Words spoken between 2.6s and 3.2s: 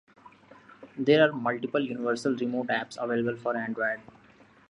apps